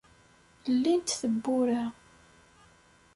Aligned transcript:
Llint 0.79 1.09
tebbura. 1.21 1.83